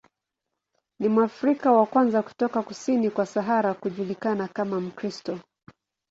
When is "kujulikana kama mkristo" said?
3.73-5.39